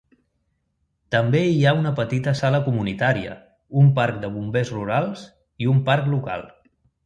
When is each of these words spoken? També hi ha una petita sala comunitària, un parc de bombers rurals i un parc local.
També 1.15 1.41
hi 1.49 1.59
ha 1.63 1.73
una 1.81 1.91
petita 1.99 2.33
sala 2.41 2.63
comunitària, 2.69 3.37
un 3.85 3.93
parc 4.03 4.19
de 4.27 4.33
bombers 4.41 4.75
rurals 4.81 5.29
i 5.67 5.73
un 5.77 5.87
parc 5.91 6.13
local. 6.19 6.53